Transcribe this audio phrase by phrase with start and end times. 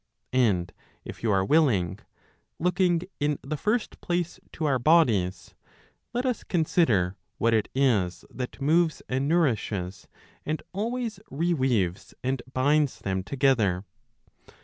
[0.33, 0.73] And
[1.05, 1.99] if you are willing,
[2.57, 5.53] looking in the first place to our bodies,
[6.11, 10.07] let us consider what it is that moves and nourishes,
[10.43, 13.85] and always reweaves, and binds them together?